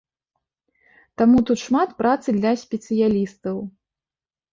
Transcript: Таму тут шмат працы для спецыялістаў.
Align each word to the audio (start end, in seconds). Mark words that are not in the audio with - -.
Таму 1.21 1.37
тут 1.49 1.59
шмат 1.65 1.89
працы 1.99 2.29
для 2.39 2.53
спецыялістаў. 2.63 3.61